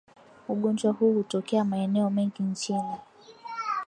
[0.47, 2.95] Ugonjwa huu hutokea maeneo mengi nchini